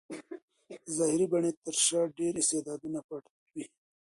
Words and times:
د 0.69 0.71
ظاهري 0.97 1.25
بڼې 1.31 1.51
تر 1.63 1.75
شا 1.85 2.01
ډېر 2.17 2.33
استعدادونه 2.41 2.99
پټ 3.07 3.23
وي. 3.53 3.65